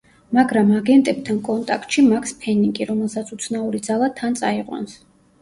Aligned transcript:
მაგრამ 0.35 0.69
აგენტებთან 0.77 1.41
კონტაქტში 1.47 2.05
მაქს 2.07 2.33
ფენინგი, 2.47 2.89
რომელსაც 2.93 3.31
უცნაური 3.37 3.83
ძალა 3.91 4.11
თან 4.23 4.41
წაიყვანს. 4.43 4.99